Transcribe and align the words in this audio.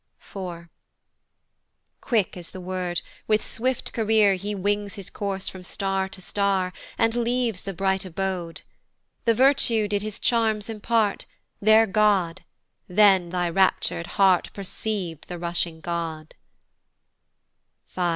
IV. 0.35 0.67
Quick 2.01 2.35
as 2.35 2.49
the 2.49 2.59
word, 2.59 3.01
with 3.27 3.45
swift 3.45 3.93
career 3.93 4.33
He 4.33 4.55
wings 4.55 4.95
his 4.95 5.11
course 5.11 5.47
from 5.47 5.61
star 5.61 6.09
to 6.09 6.19
star, 6.19 6.73
And 6.97 7.13
leaves 7.13 7.61
the 7.61 7.73
bright 7.75 8.03
abode. 8.03 8.61
The 9.25 9.35
Virtue 9.35 9.87
did 9.87 10.01
his 10.01 10.17
charms 10.17 10.69
impart; 10.69 11.27
Their 11.61 11.85
G! 11.85 12.41
then 12.87 13.29
thy 13.29 13.47
raptur'd 13.51 14.07
heart 14.17 14.49
Perceiv'd 14.53 15.27
the 15.27 15.37
rushing 15.37 15.81
God: 15.81 16.33
V. 17.93 18.01